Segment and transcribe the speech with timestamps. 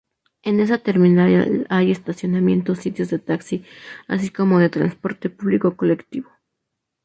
[0.41, 3.61] En esa terminal hay estacionamiento, sitios de taxis,
[4.07, 6.31] así como de transporte publico colectivo.